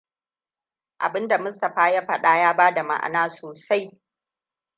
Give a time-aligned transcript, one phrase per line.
[0.99, 4.01] Abinda Mustapha ya faɗa ya bada ma'ana sosai.